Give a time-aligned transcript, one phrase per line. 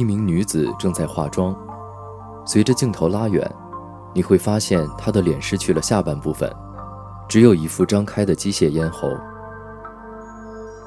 [0.00, 1.54] 一名女子正在化妆，
[2.46, 3.46] 随着镜头拉远，
[4.14, 6.50] 你会发现她的脸失去了下半部分，
[7.28, 9.10] 只有一副张开的机械咽喉。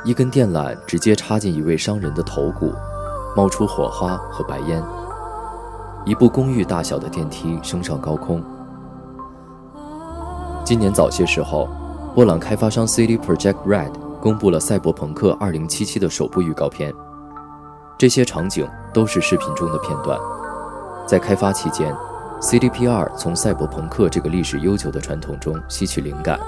[0.04, 2.74] 一根电缆直接插进一位商人的头骨，
[3.38, 4.84] 冒出火花和白烟。
[6.06, 8.44] 一部公寓大小的电梯升上高空。
[10.66, 11.70] 今年早些时候，
[12.16, 16.92] 波兰开发商 CD Project Red 公布了《赛博朋克2077》的首部预告片。
[17.99, 20.19] 这些场景都是视频中的片段。
[21.07, 21.95] 在开发期间，
[22.41, 26.39] CDPR 从赛博朋克这个历史悠久的传统中吸取灵感。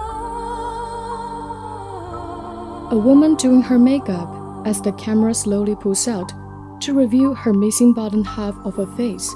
[2.90, 4.28] A woman doing her makeup
[4.64, 6.32] as the camera slowly pulls out
[6.80, 9.34] to reveal her missing bottom half of her face,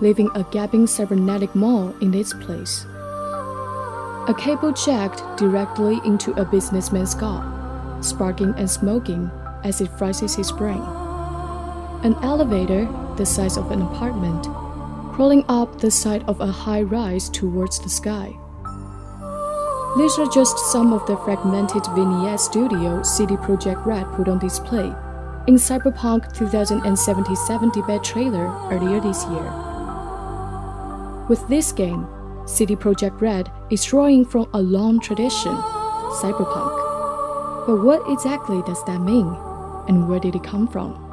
[0.00, 2.86] leaving a gaping cybernetic maw in its place.
[4.28, 7.42] A cable jacked directly into a businessman's skull,
[8.00, 9.30] sparking and smoking
[9.64, 10.82] as it fries his brain.
[12.03, 14.45] An elevator, the size of an apartment,
[15.13, 18.35] crawling up the side of a high rise towards the sky.
[19.97, 24.91] These are just some of the fragmented vignette studio CD Projekt Red put on display
[25.47, 29.51] in Cyberpunk 2077 debate trailer earlier this year.
[31.29, 32.07] With this game,
[32.47, 35.55] CD Projekt Red is drawing from a long tradition,
[36.21, 37.67] cyberpunk.
[37.67, 39.27] But what exactly does that mean,
[39.87, 41.10] and where did it come from?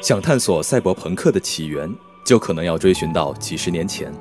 [0.00, 1.88] 想探索赛博朋克的起源，
[2.24, 4.12] 就可能要追寻到几十年前。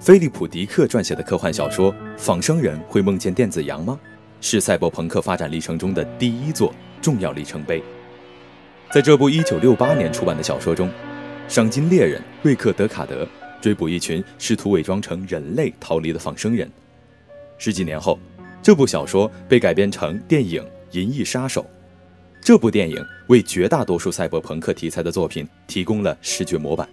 [0.00, 3.98] 菲利普·迪克撰写的科幻小说《仿生人会梦见电子羊吗》，
[4.40, 6.72] 是赛博朋克发展历程中的第一座
[7.02, 7.82] 重要里程碑。
[8.90, 10.90] 在这部1968年出版的小说中，
[11.46, 13.28] 赏金猎人瑞克·德卡德
[13.60, 16.70] 追捕一群试图伪装成人类逃离的仿生人。
[17.58, 18.18] 十几年后，
[18.62, 20.62] 这部小说被改编成电影
[20.95, 21.61] 《银翼杀手》。
[22.41, 26.87] 这部电影为绝大多数赛博朋克题材的作品提供了视觉模板。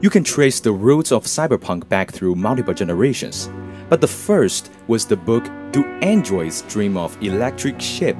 [0.00, 3.48] You can trace the roots of cyberpunk back through multiple generations,
[3.90, 8.16] but the first was the book Do Androids Dream of Electric Sheep?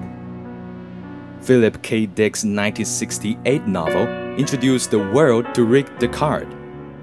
[1.40, 2.06] Philip K.
[2.06, 6.52] Dick's 1968 novel introduced the world to Rick Deckard,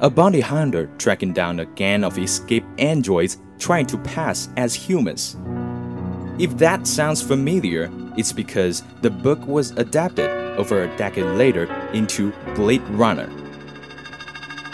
[0.02, 5.37] a bounty hunter tracking down a gang of escaped androids trying to pass as humans.
[6.39, 12.33] If that sounds familiar, it's because the book was adapted over a decade later into
[12.55, 13.31] Blade Runner.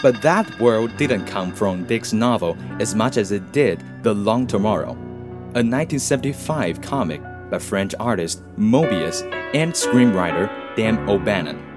[0.01, 4.47] But that world didn't come from Dick's novel as much as it did The Long
[4.47, 9.23] Tomorrow, a 1975 comic by French artist Moebius
[9.53, 11.76] and screenwriter Dan O'Bannon.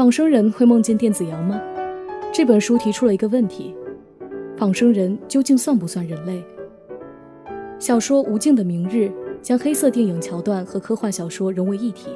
[0.00, 1.60] 仿生人会梦见电子羊吗？
[2.32, 3.74] 这本书提出了一个问题：
[4.56, 6.42] 仿生人究竟算不算人类？
[7.78, 8.96] 小说《无尽的明日》
[9.42, 12.08] 将黑色电影桥段和科幻小说融为一体，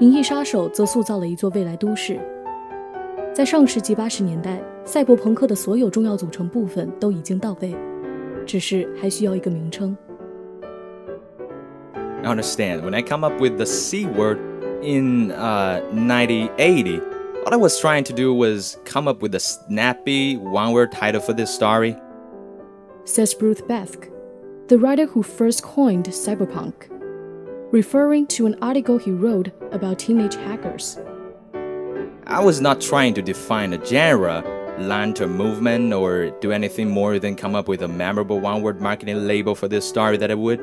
[0.00, 2.18] 银翼杀手》则塑造了一座未来都市。
[3.34, 7.76] 在上世纪八十年代，赛博朋克的所有重要组成部分都已经到位，
[8.46, 9.94] 只是还需要一个名称。
[12.22, 14.38] Understand when I come up with the C word.
[14.84, 17.00] In uh, 1980,
[17.46, 21.20] all I was trying to do was come up with a snappy one word title
[21.20, 21.96] for this story.
[23.04, 24.10] Says Bruce Bethke,
[24.68, 26.88] the writer who first coined cyberpunk,
[27.72, 30.98] referring to an article he wrote about teenage hackers.
[32.26, 34.42] I was not trying to define a genre,
[34.78, 39.26] a movement, or do anything more than come up with a memorable one word marketing
[39.26, 40.60] label for this story that I would.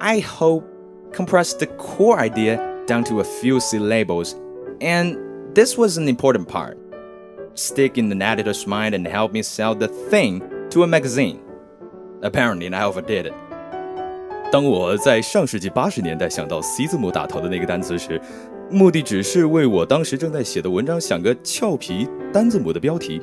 [0.00, 0.64] I hope
[1.12, 4.35] compress the core idea down to a few syllables,
[4.79, 5.17] and
[5.53, 6.77] this was an important part.
[7.55, 11.39] Stick in the editor's mind and help me sell the thing to a magazine.
[12.21, 13.33] Apparently, I overdid it.
[14.51, 18.19] 当我在上世纪八十年代想到 C 字母打头的那个单词时，
[18.69, 23.21] 目的只是为我当时正在写的文章想个俏皮单字母的标题。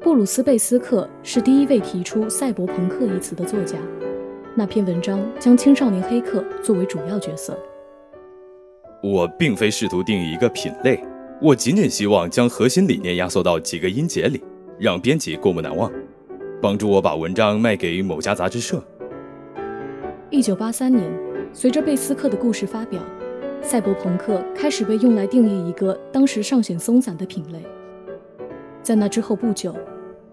[0.00, 3.78] 布鲁斯·贝斯克是第一位提出“赛博朋克”一词的作家。
[4.54, 7.58] 那篇文章将青少年黑客作为主要角色。
[9.01, 11.01] 我并非试图定义一个品类，
[11.41, 14.41] 我仅仅希望将核心理念压缩到几个音节里，
[14.77, 15.89] 让编辑过目难忘，
[16.61, 18.83] 帮助我把文章卖给某家杂志社。
[20.29, 21.09] 一九八三年，
[21.53, 23.01] 随着贝斯克的故事发表，
[23.61, 27.59] 赛博朋克开始被用来定义一个当时尚显松散的品类。
[28.83, 29.73] 在那之后不久，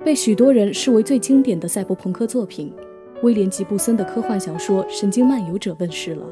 [0.05, 2.73] 被许多人视为最经典的赛博朋克作品——
[3.23, 6.27] 威廉·吉布森的科幻小说《神经漫游者》问世了。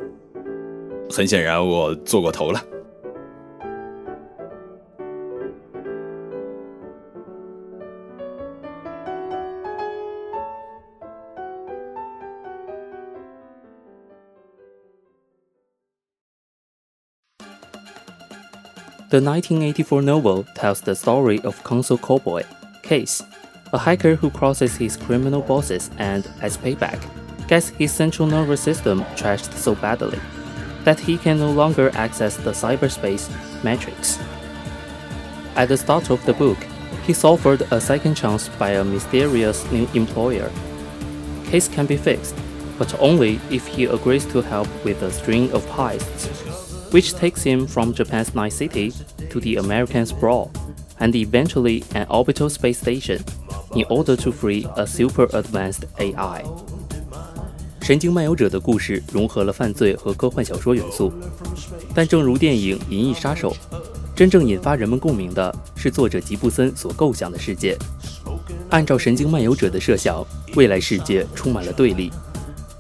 [1.11, 2.61] 很显然，我做过头了。
[19.11, 22.43] The 1984 novel tells the story of Console Cowboy,
[22.83, 23.23] Case,
[23.73, 26.99] a hiker who crosses his criminal bosses and, as payback,
[27.47, 30.19] gets his central nervous system trashed so badly
[30.85, 33.29] that he can no longer access the cyberspace
[33.65, 34.19] matrix.
[35.57, 36.59] At the start of the book,
[37.07, 40.51] he's offered a second chance by a mysterious new employer.
[41.47, 42.35] Case can be fixed,
[42.79, 47.67] but only if he agrees to help with a string of heists, which takes him
[47.67, 48.93] from Japan's Night City
[49.31, 50.51] to the American Sprawl,
[51.01, 53.25] and eventually an orbital space station,
[53.75, 56.43] in order to free a super advanced AI.
[57.85, 61.13] 神经漫游者的故事融合了犯罪和科幻小说元素，
[61.95, 63.55] 但正如电影《银翼杀手》，
[64.17, 67.77] 真正引发人们共鸣的是作者吉布森所构想的世界。
[68.71, 72.11] 按照神经漫游者的设想，未来世界充满了对立，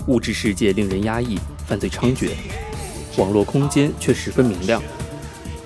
[0.06, 2.30] 物质世界令人压抑，犯罪猖獗，
[3.18, 4.82] 网络空间却十分明亮。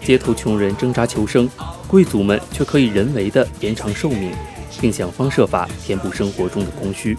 [0.04, 1.48] 街头穷人挣扎求生，
[1.86, 4.32] 贵族们却可以人为的延长寿命，
[4.80, 7.16] 并想方设法填补生活中的空虚。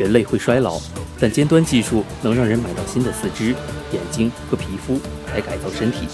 [0.00, 0.78] 人类会衰老，
[1.18, 3.54] 但尖端技术能让人买到新的四肢、
[3.92, 5.00] 眼睛和皮肤
[5.32, 6.06] 来改造身体，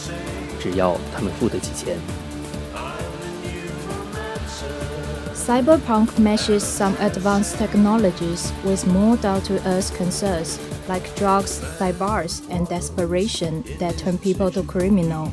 [0.60, 1.96] 只要他们付得起钱。
[5.34, 10.58] Cyberpunk meshes some advanced technologies with more down-to-earth concerns
[10.88, 15.32] like drugs, cybars, and desperation that turn people to criminal.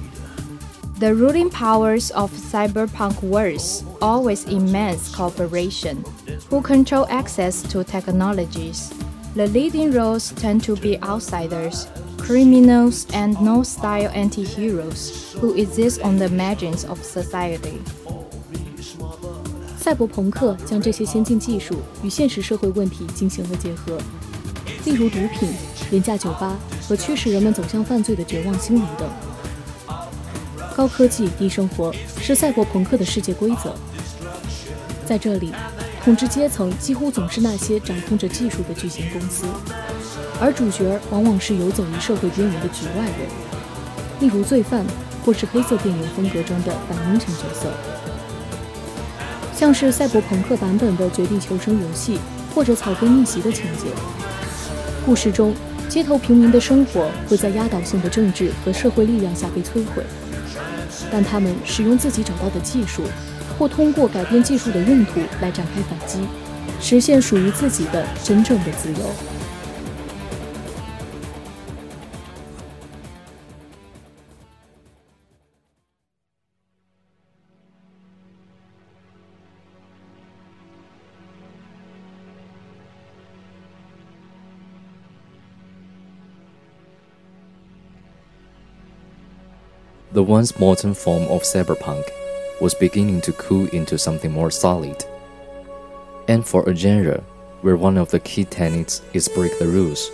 [0.97, 6.07] The ruling powers of cyberpunk worlds always immense corporations
[6.49, 8.93] who control access to technologies.
[9.35, 16.29] The leading roles tend to be outsiders, criminals, and noir-style anti-heroes who exist on the
[16.29, 17.81] margins of society.
[19.77, 21.75] 赛博朋克将这些先进技术
[22.05, 23.99] 与现实社会问题进行了结合，
[24.85, 25.51] 例如毒品、
[25.91, 26.57] 廉价酒吧
[26.89, 29.34] 和驱使人们走向犯罪的绝望心理等。
[30.77, 33.75] 高科技低生活是赛博朋克的世界规则。
[35.07, 35.53] 在这里，
[36.03, 39.47] 统治阶层几乎总是那些掌控着技术的巨型公司，
[40.41, 43.29] 而主角往往是游走于社会边缘的局外人，
[44.19, 44.85] 例如罪犯
[45.25, 47.69] 或是黑色电影风格中的反英雄角色。
[49.55, 52.19] 像是赛博朋克版本的《绝地求生》游戏，
[52.53, 53.87] 或者《草根逆袭》的情节。
[55.07, 55.55] 故事中，
[55.89, 60.03] 街头平民的生活会在压倒性的政治和社会力量下被摧毁，
[61.15, 63.05] 让他们使用自己找到的技术，
[63.57, 66.19] 或通过改变技术的用途来展开反击，
[66.81, 68.99] 实现属于自己的真正的自由。
[90.15, 92.09] The once molten form of cyberpunk
[92.61, 95.05] was beginning to cool into something more solid.
[96.29, 97.25] And for a genre
[97.63, 100.13] where one of the key tenets is break the rules,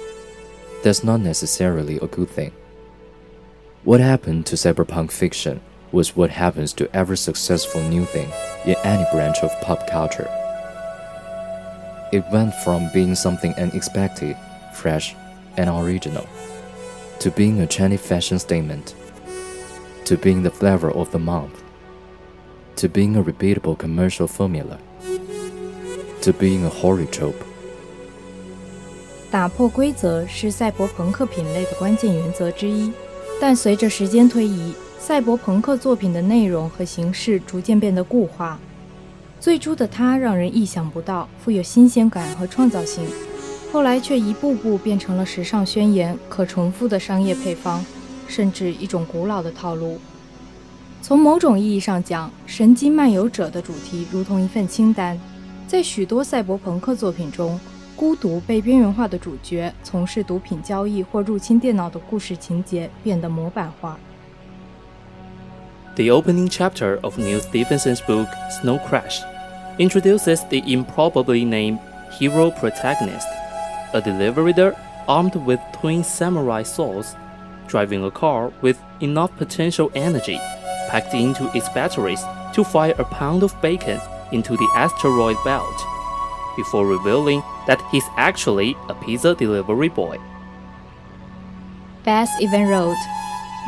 [0.83, 2.53] that's not necessarily a good thing.
[3.85, 5.61] What happened to cyberpunk fiction
[5.93, 8.33] was what happens to every successful new thing
[8.65, 10.31] in any branch of pop culture.
[12.11, 14.35] It went from being something unexpected,
[14.73, 15.15] fresh,
[15.59, 16.27] and original,
[17.19, 18.95] to being a trendy fashion statement
[20.05, 21.63] to being the flavor of the month,
[22.77, 24.79] to being a repeatable commercial formula,
[26.23, 27.35] to being a horror trope.
[29.31, 32.93] 打破规则是赛博朋克品类的关键原则之一，
[33.41, 38.59] 但随着时间推移，赛博朋克作品的内容和形式逐渐变得固化。
[39.39, 43.07] 最初的它让人意想不到，富有新鲜感和创造性，
[43.73, 47.85] 后来却一步步变成了时尚宣言、可重复的商业配方。
[48.31, 49.99] 甚至一种古老的套路。
[51.03, 55.19] 从某种意义上讲，《神经漫游者》的主题如同一份清单。
[55.67, 57.59] 在许多赛博朋克作品中，
[57.97, 63.99] 孤独被边缘化的主角从事毒品交易或入侵电脑的故事情节变得模板化。
[65.97, 69.21] The opening chapter of Neal Stephenson's book Snow Crash
[69.79, 71.79] introduces the improbably named
[72.19, 73.27] Hiro Protagonist,
[73.93, 74.75] a deliverer
[75.07, 77.15] armed with twin samurai swords
[77.71, 80.39] driving a car with enough potential energy
[80.89, 82.23] packed into its batteries
[82.53, 84.01] to fire a pound of bacon
[84.33, 85.81] into the asteroid belt,
[86.57, 90.19] before revealing that he's actually a pizza delivery boy.
[92.05, 92.97] Bass even wrote,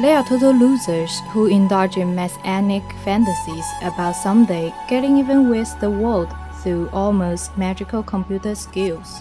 [0.01, 5.91] They are total losers who indulge in messianic fantasies about someday getting even with the
[5.91, 6.29] world
[6.63, 9.21] through almost magical computer skills,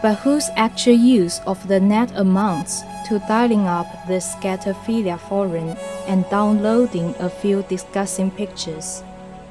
[0.00, 6.28] but whose actual use of the net amounts to dialing up the scatophilia forum and
[6.30, 9.02] downloading a few disgusting pictures,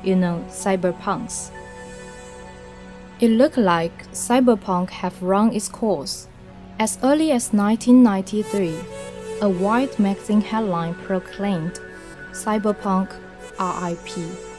[0.03, 1.51] you know, cyberpunks.
[3.19, 6.27] It looked like cyberpunk have run its course.
[6.79, 8.75] As early as 1993,
[9.41, 11.79] a Wired magazine headline proclaimed
[12.31, 13.11] Cyberpunk
[13.59, 14.50] RIP.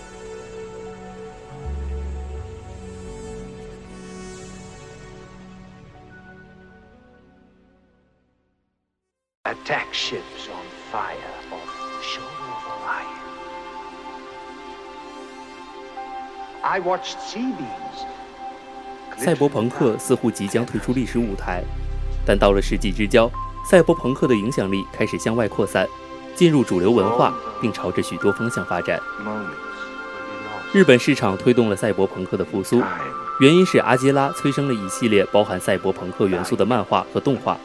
[9.44, 11.16] Attack ships on fire
[11.50, 13.22] off the shore of Orion.
[16.62, 18.06] I watched sea beams.
[19.16, 21.64] 赛博朋克似乎即将退出历史舞台，
[22.24, 23.28] 但到了世纪之交，
[23.68, 25.88] 赛博朋克的影响力开始向外扩散，
[26.36, 29.00] 进入主流文化，并朝着许多方向发展。
[30.72, 32.80] 日本市场推动了赛博朋克的复苏，
[33.40, 37.58] 原因是阿基拉催生了一系列包含赛博朋克元素的漫画和动画，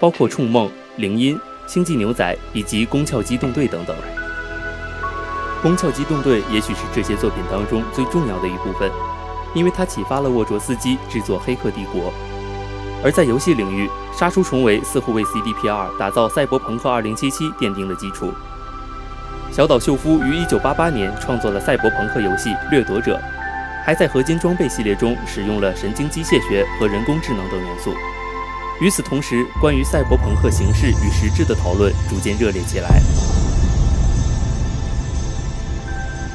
[0.00, 0.68] 包括《冲梦》。
[0.96, 1.36] 铃音、
[1.66, 3.96] 星际牛仔以及宫壳机动队等等。
[5.60, 8.88] 宫壳机动队也许是这些作品当中最重要的一部分，
[9.56, 12.12] 因为它启发了沃卓斯基制作《黑客帝国》。
[13.02, 17.16] 而在游戏领域，《杀出重围》似乎为 CDPR 打造《赛博朋克2077》
[17.54, 18.32] 奠定了基础。
[19.50, 23.16] 小岛秀夫于1988年创作了赛博朋克游戏《掠夺者》，
[23.84, 27.92] 还在合金装备系列中使用了神经机械学和人工智能等元素。
[28.81, 33.01] 与此同时，关于赛博朋克形式与实质的讨论逐渐热烈起来。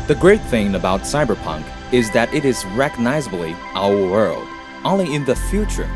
[0.06, 4.44] The great thing about cyberpunk is that it is recognizably our world,
[4.82, 5.86] only in the future.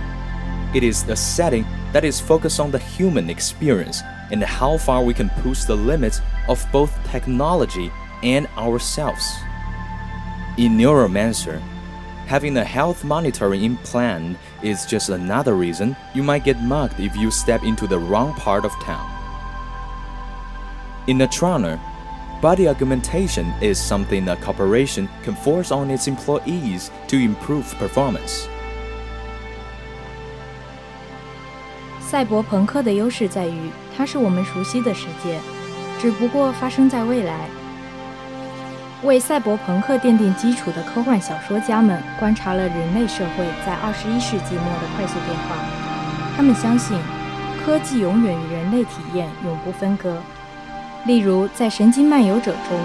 [0.72, 5.12] It is a setting that is focused on the human experience and how far we
[5.12, 7.90] can push the limits of both technology
[8.22, 9.24] and ourselves.
[10.56, 11.60] In Neuromancer,
[12.27, 17.29] Having a health monitoring implant is just another reason you might get mugged if you
[17.29, 19.05] step into the wrong part of town.
[21.05, 21.77] In Netrunner,
[22.41, 28.47] body augmentation is something a corporation can force on its employees to improve performance.
[31.99, 35.39] 赛博朋克的优势在于，它是我们熟悉的世界，
[35.99, 37.47] 只不过发生在未来。
[39.03, 45.57] 为赛博朋克奠定基础的科幻小说家们观察了人类社会在二十一世纪末的快速变化。
[46.37, 46.97] 他们相信，
[47.65, 50.21] 科技永远与人类体验永不分割。
[51.05, 52.79] 例如，在《神经漫游者》中，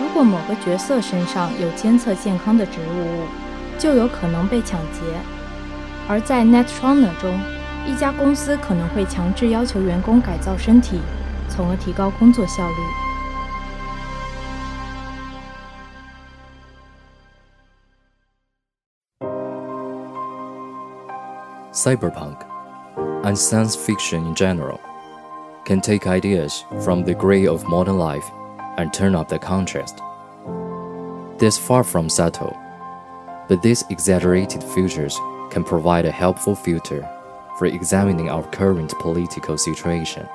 [0.00, 3.26] 如果某个角色身上有监测健康的植物物，
[3.76, 5.00] 就有可能被抢劫；
[6.06, 7.36] 而在《Netrunner》中，
[7.84, 11.00] 一家公司可能会强制要求员工改造身体，
[11.48, 13.05] 从而提高工作效率。
[21.75, 22.45] Cyberpunk
[23.23, 24.79] and science fiction in general
[25.65, 28.25] can take ideas from the gray of modern life
[28.77, 29.99] and turn up the contrast.
[31.37, 32.55] This far from subtle,
[33.47, 35.17] but these exaggerated futures
[35.49, 37.07] can provide a helpful filter
[37.57, 40.25] for examining our current political situation.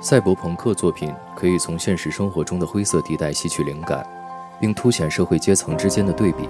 [0.00, 4.06] 赛博朋克作品可以从现实生活中的灰色地带吸取灵感，
[4.58, 6.48] 并凸显社会阶层之间的对比。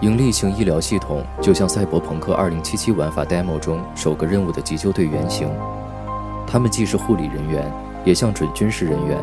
[0.00, 5.50] 盈利性医疗系统就像《赛博朋克2077》玩法 demo 中首个任务的急救队原型，
[6.46, 7.68] 他们既是护理人员，
[8.04, 9.18] 也像准军事人员，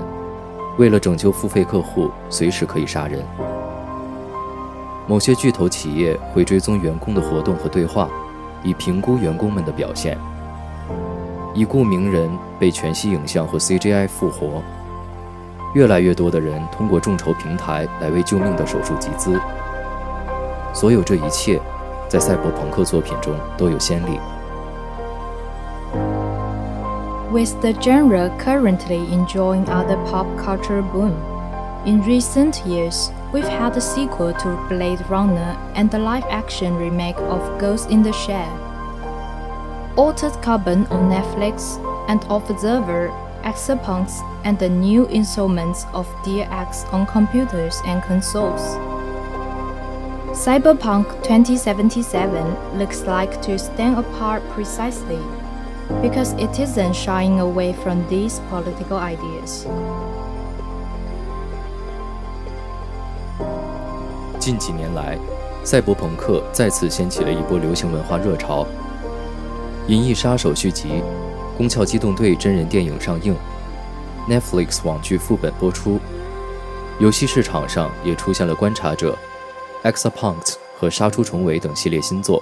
[0.77, 3.23] 为了拯救付费客户，随时可以杀人。
[5.07, 8.09] 某些巨头企业会追踪员工的活动和对话，
[8.61, 10.17] 以评估员工们的表现。
[11.53, 12.29] 已故名人
[12.59, 14.61] 被全息影像或 CGI 复活，
[15.73, 19.39] 越来越多的人通过众筹平台来为救命的手术集资。
[20.75, 21.57] 所有这一切，
[22.09, 24.19] 在赛博朋克作品中都有先例。
[27.31, 31.13] With the genre currently enjoying other pop culture boom,
[31.85, 37.41] in recent years we've had a sequel to Blade Runner and the live-action remake of
[37.57, 38.59] Ghost in the Shell.
[39.95, 43.11] Altered Carbon on Netflix and Observer,
[43.43, 48.77] Exapunks, and the new installments of Deus Ex on computers and consoles.
[50.35, 55.17] Cyberpunk 2077 looks like to stand apart precisely
[56.01, 59.65] because it isn't shying away from these political ideas.
[64.37, 65.17] 近几年来，
[65.63, 68.63] 赛博朋克再次掀起了一波流行文化热潮。
[69.87, 71.01] 《银翼杀手》续集，
[71.57, 73.33] 《宫壳机动队》真人电影上映
[74.29, 75.97] ，Netflix 网剧副本播出，
[76.99, 79.13] 游戏市场上也出现了《观察者》。
[79.85, 82.41] Exapunks 和杀出重围等系列新作，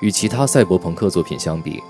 [0.00, 1.80] 与其他赛博朋克作品相比，《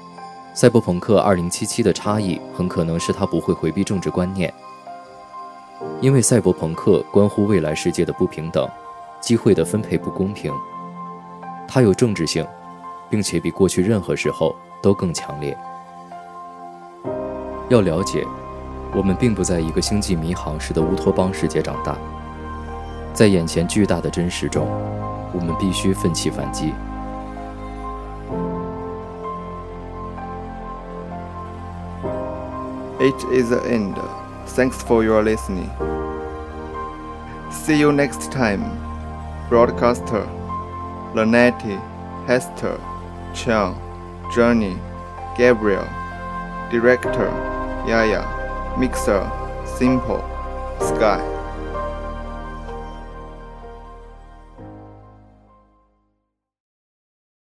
[0.59, 1.51] 赛博朋克2077》
[1.83, 4.53] 的差异很可能是它不会回避政治观念，
[6.01, 8.66] 因为赛博朋克关乎未来世界的不平等、
[9.20, 10.51] 机会的分配不公平，
[11.68, 12.42] 它有政治性，
[13.11, 15.55] 并且比过去任何时候都更强烈。
[17.68, 18.27] 要了解，
[18.94, 21.99] 我们并不在一个星际迷航式的乌托邦世界长大。
[23.16, 24.68] 在眼前巨大的真实中，
[25.33, 26.74] 我们必须奋起反击。
[33.00, 33.94] It is the end.
[34.48, 35.70] Thanks for your listening.
[37.50, 38.64] See you next time.
[39.48, 40.26] Broadcaster,
[41.14, 41.79] Linetti,
[42.26, 42.79] Hester,
[43.33, 43.76] Cheung,
[44.35, 44.76] Johnny,
[45.38, 45.87] Gabriel,
[46.70, 47.31] Director,
[47.87, 48.26] Yaya,
[48.79, 49.22] Mixer,
[49.79, 50.22] Simple,
[50.81, 51.36] Skye.